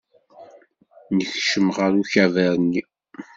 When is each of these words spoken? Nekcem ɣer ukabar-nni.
Nekcem 1.15 1.67
ɣer 1.75 1.91
ukabar-nni. 2.01 2.83